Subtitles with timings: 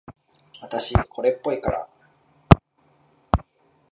[0.63, 1.87] あたし、惚れっぽいから。